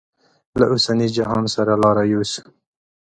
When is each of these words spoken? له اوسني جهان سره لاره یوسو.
له 0.59 0.65
اوسني 0.73 1.07
جهان 1.15 1.43
سره 1.55 1.73
لاره 1.83 2.03
یوسو. 2.13 2.43